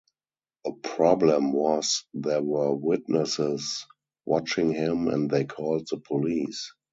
The 0.65 0.71
problem 0.81 1.53
was 1.53 2.05
there 2.15 2.41
were 2.41 2.73
witnesses 2.73 3.85
watching 4.25 4.71
him 4.71 5.07
and 5.07 5.29
they 5.29 5.45
called 5.45 5.89
the 5.91 5.97
police. 5.97 6.73